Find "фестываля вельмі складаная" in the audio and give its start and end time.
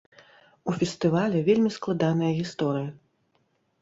0.79-2.33